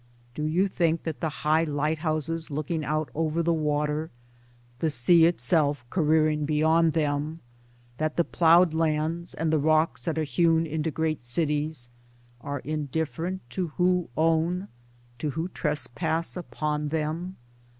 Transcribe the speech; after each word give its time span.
do 0.33 0.41
you 0.45 0.67
think 0.67 1.03
that 1.03 1.19
the 1.21 1.29
high 1.45 1.63
lighthouses 1.63 2.49
looking 2.49 2.83
out 2.83 3.11
over 3.13 3.43
the 3.43 3.53
water, 3.53 4.09
the 4.79 4.89
sea 4.89 5.25
itself 5.25 5.85
careering 5.91 6.43
beyond 6.43 6.93
them, 6.93 7.39
that 7.99 8.17
the 8.17 8.23
ploughed 8.23 8.73
lands, 8.73 9.35
and 9.35 9.53
the 9.53 9.59
rocks 9.59 10.05
that 10.05 10.17
are 10.17 10.23
hewn 10.23 10.65
into 10.65 10.89
great 10.89 11.21
cities, 11.21 11.87
are 12.41 12.61
indifferent 12.61 13.47
to 13.47 13.67
who 13.77 14.09
own, 14.17 14.69
to 15.19 15.29
who 15.29 15.47
trespass 15.49 16.35
upon 16.35 16.87
them 16.89 17.35